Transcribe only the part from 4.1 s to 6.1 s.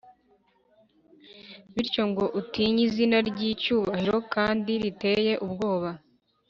kandi riteye ubwoba,+